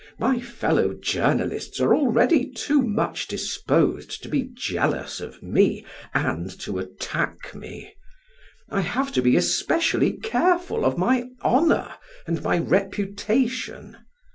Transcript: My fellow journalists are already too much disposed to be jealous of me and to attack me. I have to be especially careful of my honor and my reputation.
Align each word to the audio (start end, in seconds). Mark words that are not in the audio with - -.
My 0.17 0.39
fellow 0.39 0.93
journalists 0.95 1.79
are 1.79 1.93
already 1.93 2.49
too 2.49 2.81
much 2.81 3.27
disposed 3.27 4.23
to 4.23 4.29
be 4.29 4.49
jealous 4.51 5.19
of 5.21 5.43
me 5.43 5.85
and 6.11 6.49
to 6.61 6.79
attack 6.79 7.53
me. 7.53 7.93
I 8.67 8.81
have 8.81 9.11
to 9.11 9.21
be 9.21 9.35
especially 9.37 10.13
careful 10.13 10.85
of 10.85 10.97
my 10.97 11.29
honor 11.43 11.93
and 12.25 12.41
my 12.41 12.57
reputation. 12.57 13.95